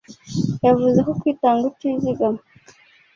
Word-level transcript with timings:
yavuze 0.65 0.99
ko 1.05 1.11
kwitanga 1.19 1.63
utizagam 1.71 2.33